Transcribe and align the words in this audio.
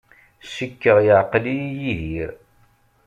Cikkeɣ 0.53 0.97
yeɛqel-iyi 1.05 1.69
Yidir. 1.81 2.29